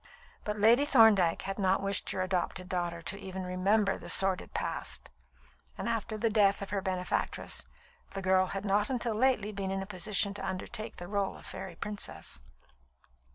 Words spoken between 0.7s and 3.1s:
Thorndyke had not wished her adopted daughter